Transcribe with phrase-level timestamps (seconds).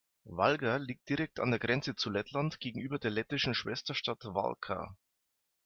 [0.25, 4.95] Valga liegt direkt an der Grenze zu Lettland gegenüber der lettischen Schwesterstadt Valka.